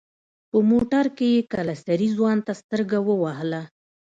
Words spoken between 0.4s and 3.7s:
په موټر کې يې کلسري ځوان ته سترګه ووهله.